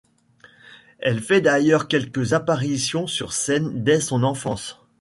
[0.97, 4.79] Elle fait d'ailleurs quelques apparitions sur scène dès son enfance.